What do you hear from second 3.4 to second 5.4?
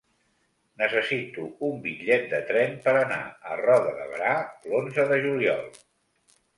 a Roda de Berà l'onze de